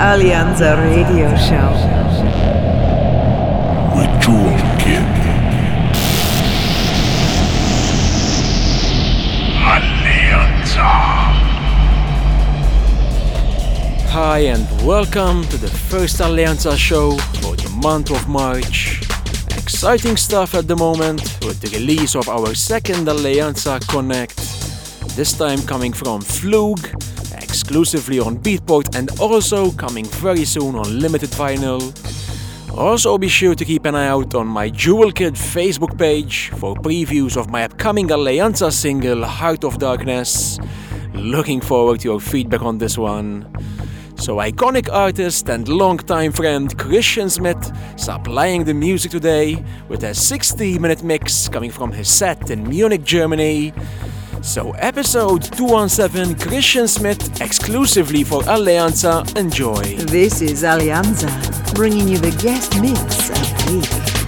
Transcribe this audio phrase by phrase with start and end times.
[0.00, 1.72] Alleanza Radio Show.
[3.94, 5.04] With Jewel Kid.
[9.60, 10.88] Alleanza.
[14.08, 19.02] Hi and welcome to the first Alleanza show for the month of March.
[19.58, 24.38] Exciting stuff at the moment with the release of our second Alleanza Connect.
[25.14, 26.80] This time coming from Flug,
[27.60, 31.80] exclusively on Beatport and also coming very soon on limited vinyl.
[32.76, 36.74] Also be sure to keep an eye out on my Jewel Kid Facebook page for
[36.74, 40.58] previews of my upcoming Alleanza single Heart of Darkness.
[41.12, 43.46] Looking forward to your feedback on this one.
[44.16, 50.78] So iconic artist and longtime friend Christian Smith supplying the music today with a 60
[50.78, 53.74] minute mix coming from his set in Munich, Germany.
[54.42, 59.24] So episode 217 Christian Smith exclusively for Alleanza.
[59.36, 59.82] Enjoy.
[60.06, 61.30] This is Alleanza,
[61.74, 64.19] bringing you the guest mix of the week.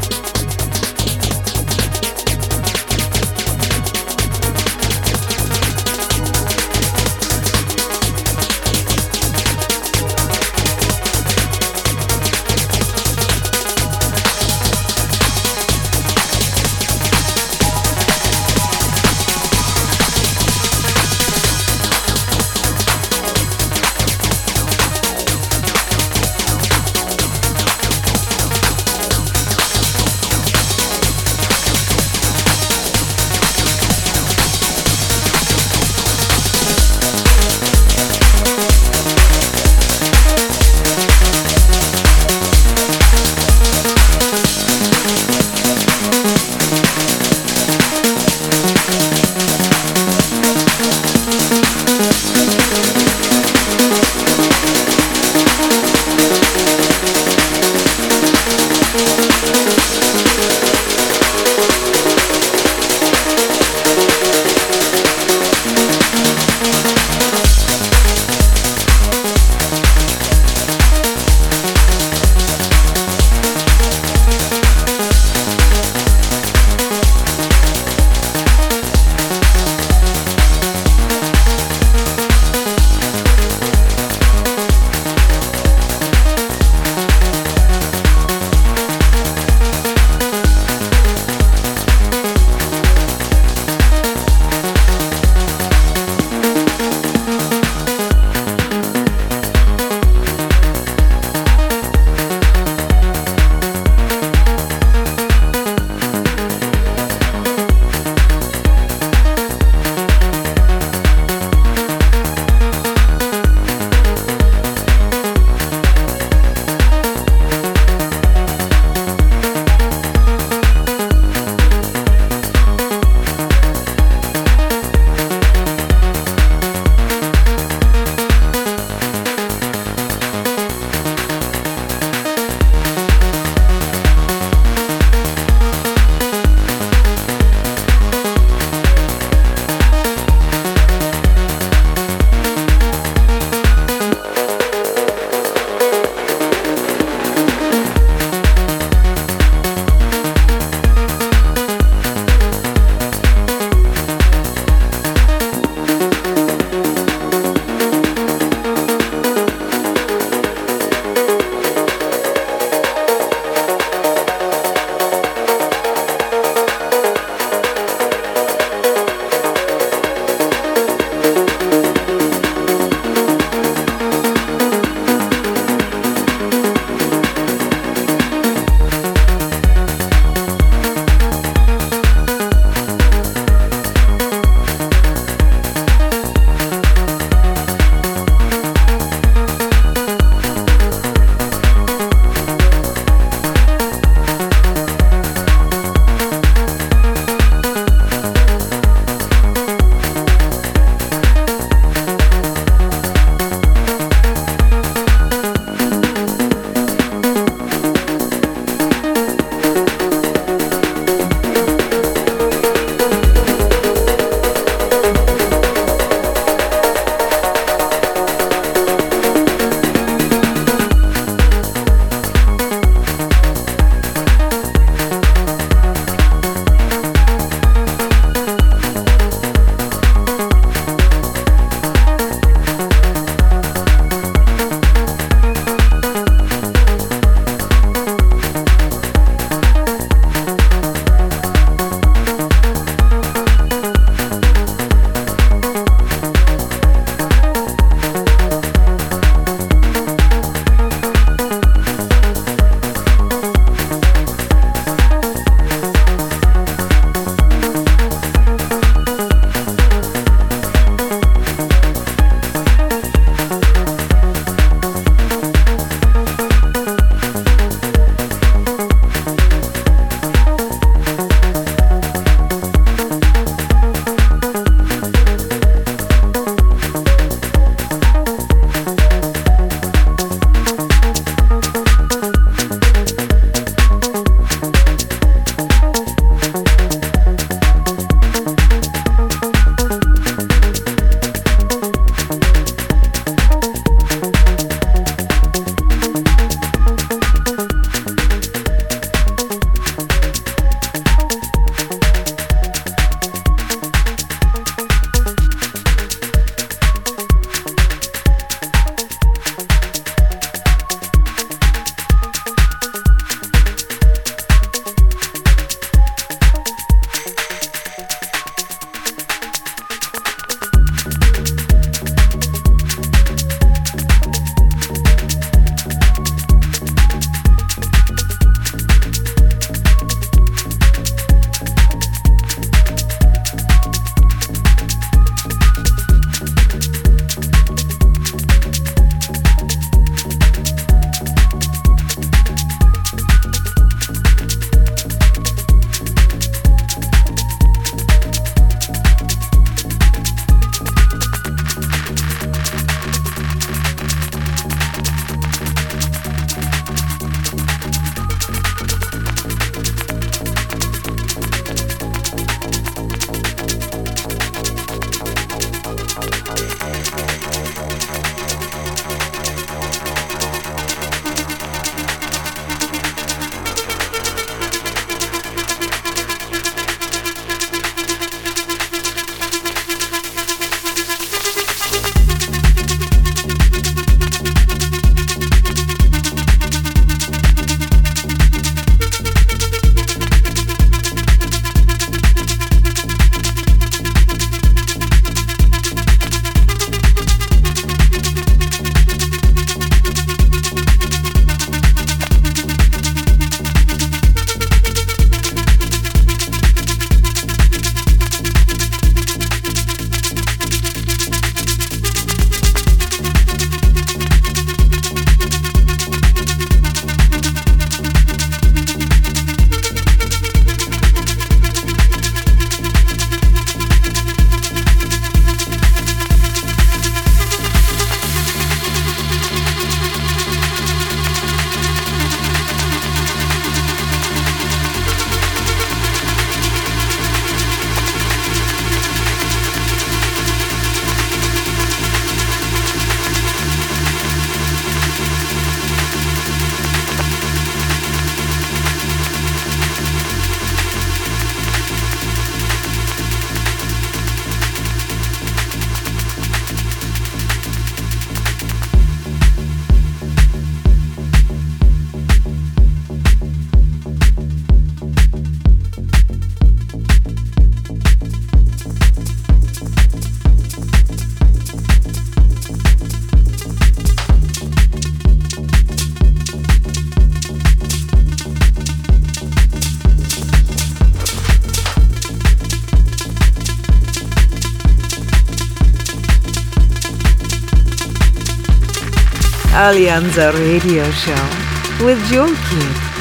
[489.82, 493.11] Alleanza Radio Show with Jewel Kid.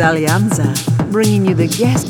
[0.00, 0.74] Alleanza,
[1.12, 2.09] bringing you the guest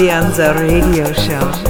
[0.00, 1.69] Alleanza Radio Show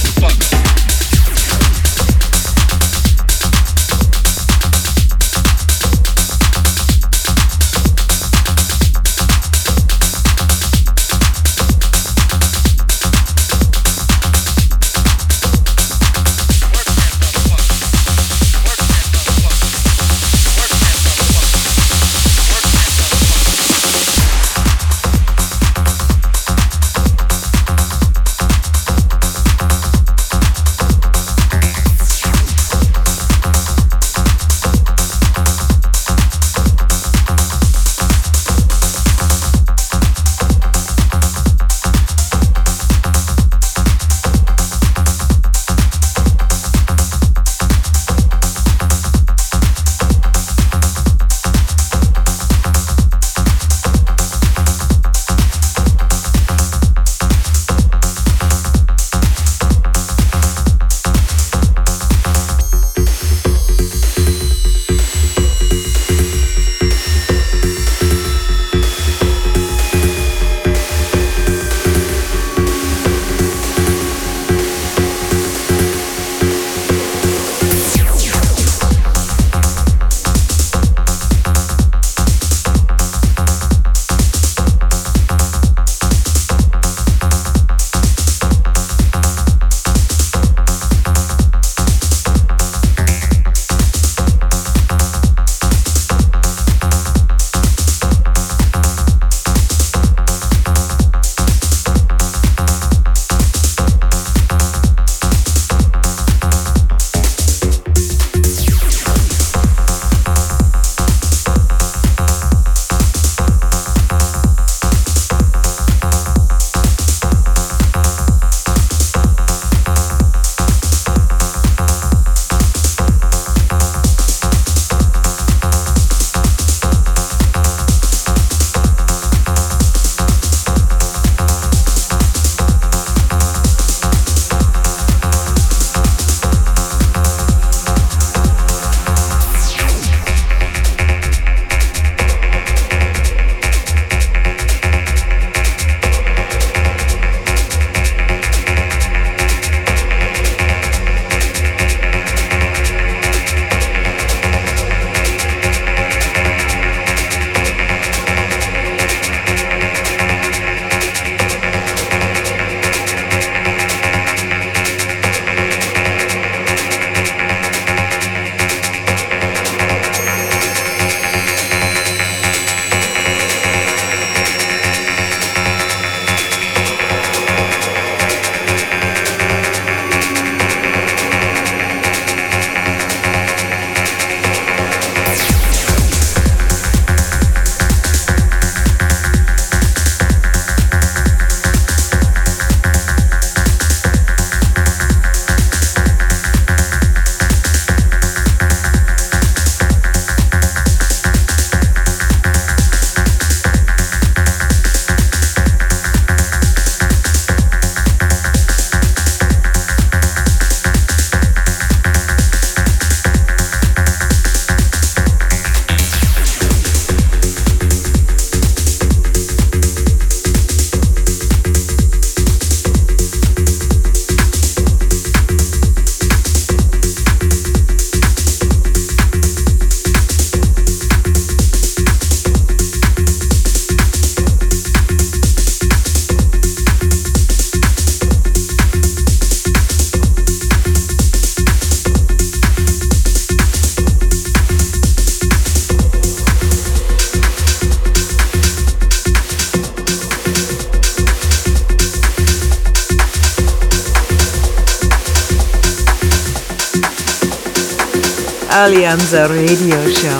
[259.11, 260.39] Alleanza Radio Show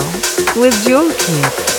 [0.56, 1.71] with Jewel.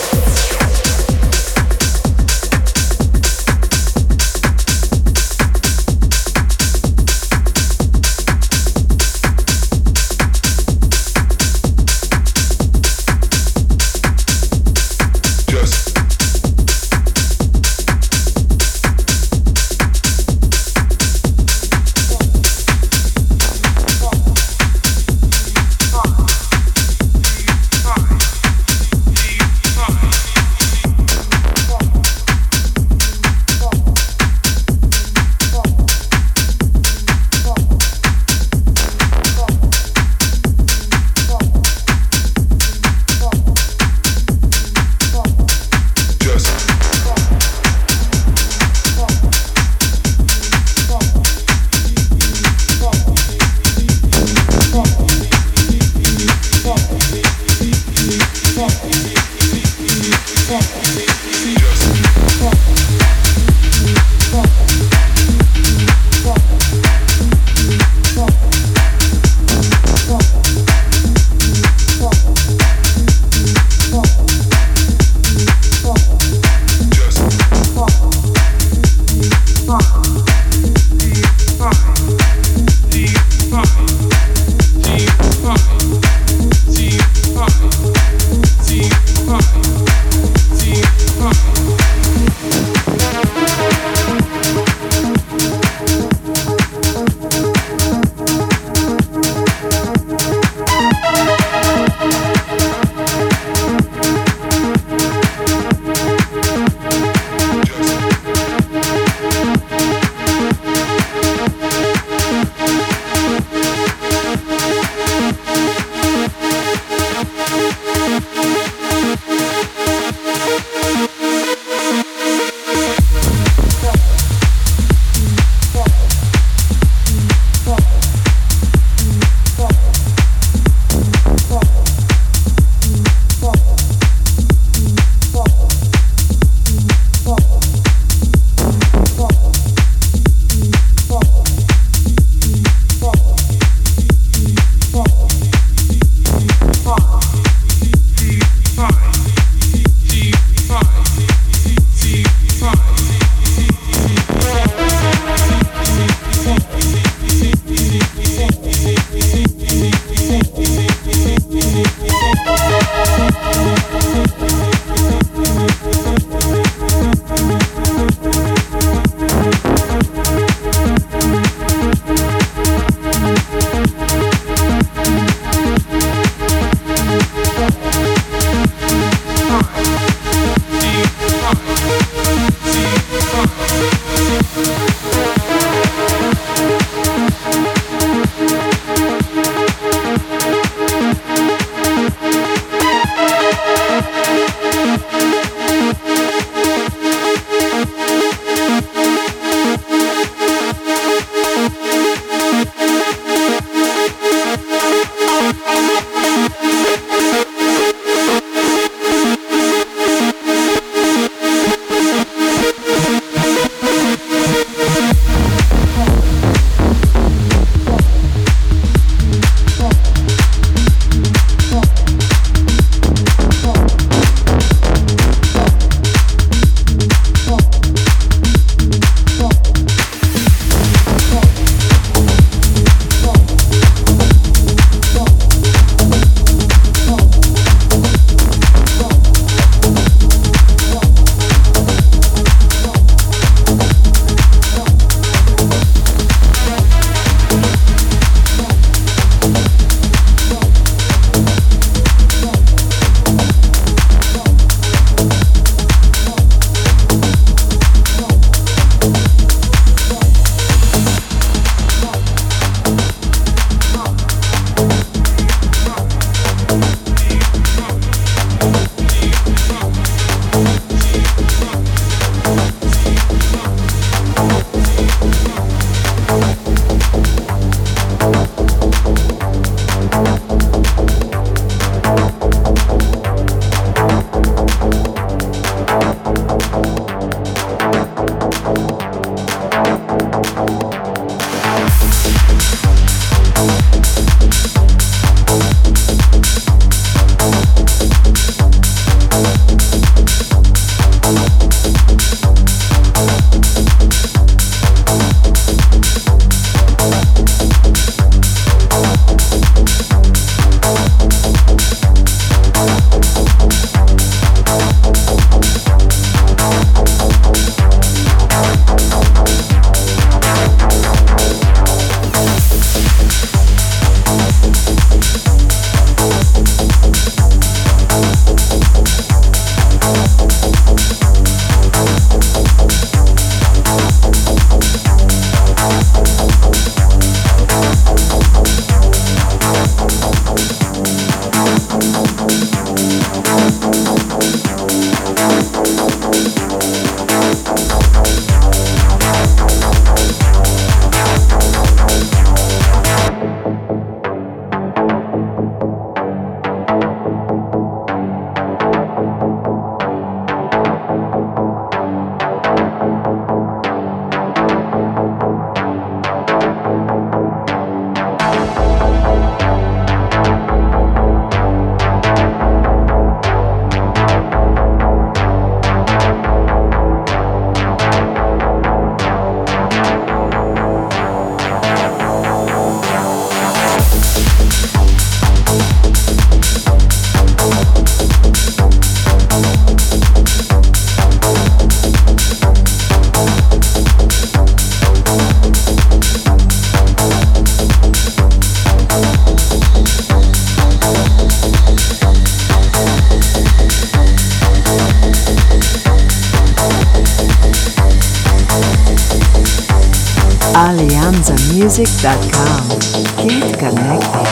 [411.33, 413.49] alleanzamusic.com.
[413.49, 414.52] Get connected.